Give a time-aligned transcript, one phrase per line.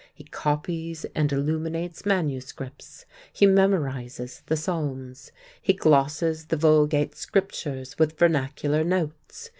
[0.15, 3.05] He copies and illuminates manuscripts.
[3.31, 5.31] He memorizes the Psalms.
[5.61, 9.49] He glosses the Vulgate Scriptures with vernacular notes.